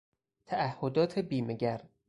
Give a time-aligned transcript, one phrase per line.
[0.45, 1.81] تعهدات بیمه گر